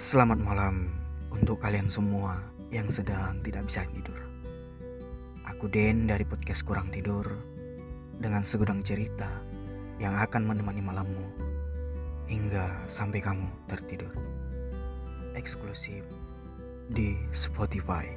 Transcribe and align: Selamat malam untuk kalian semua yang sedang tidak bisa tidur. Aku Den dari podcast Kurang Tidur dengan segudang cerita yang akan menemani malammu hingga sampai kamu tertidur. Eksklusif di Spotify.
Selamat 0.00 0.40
malam 0.40 0.88
untuk 1.28 1.60
kalian 1.60 1.84
semua 1.84 2.40
yang 2.72 2.88
sedang 2.88 3.36
tidak 3.44 3.68
bisa 3.68 3.84
tidur. 3.92 4.16
Aku 5.44 5.68
Den 5.68 6.08
dari 6.08 6.24
podcast 6.24 6.64
Kurang 6.64 6.88
Tidur 6.88 7.28
dengan 8.16 8.40
segudang 8.40 8.80
cerita 8.80 9.28
yang 10.00 10.16
akan 10.16 10.48
menemani 10.48 10.80
malammu 10.80 11.26
hingga 12.32 12.80
sampai 12.88 13.20
kamu 13.20 13.44
tertidur. 13.68 14.08
Eksklusif 15.36 16.08
di 16.88 17.20
Spotify. 17.36 18.08